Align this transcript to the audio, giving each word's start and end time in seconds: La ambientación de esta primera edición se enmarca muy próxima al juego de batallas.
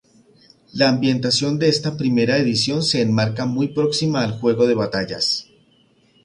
La 0.73 0.89
ambientación 0.89 1.59
de 1.59 1.69
esta 1.69 1.95
primera 1.95 2.37
edición 2.39 2.81
se 2.81 3.03
enmarca 3.03 3.45
muy 3.45 3.67
próxima 3.67 4.23
al 4.23 4.31
juego 4.31 4.65
de 4.65 4.73
batallas. 4.73 5.45